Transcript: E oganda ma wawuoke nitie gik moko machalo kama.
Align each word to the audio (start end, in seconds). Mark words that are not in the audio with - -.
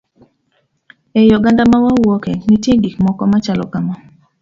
E 1.19 1.21
oganda 1.37 1.63
ma 1.71 1.77
wawuoke 1.85 2.33
nitie 2.47 2.73
gik 2.83 2.95
moko 3.05 3.23
machalo 3.31 3.65
kama. 3.73 3.95